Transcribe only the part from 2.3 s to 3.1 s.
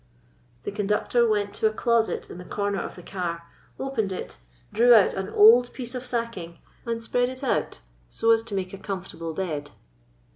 in the corner of the